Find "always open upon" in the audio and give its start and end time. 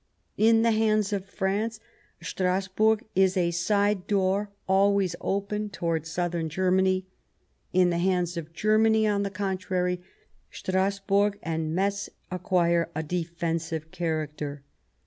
4.67-6.05